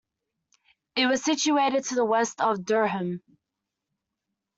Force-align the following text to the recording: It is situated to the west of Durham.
It 0.95 1.05
is 1.11 1.23
situated 1.23 1.83
to 1.83 1.93
the 1.93 2.03
west 2.03 2.41
of 2.41 2.65
Durham. 2.65 3.21